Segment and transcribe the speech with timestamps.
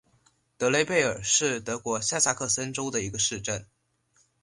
[0.57, 3.67] 德雷贝尔是德国下萨克森州的一个市镇。